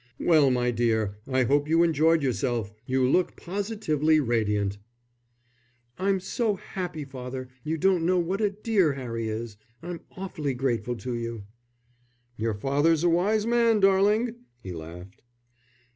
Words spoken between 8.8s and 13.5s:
Harry is. I'm awfully grateful to you." "Your father's a wise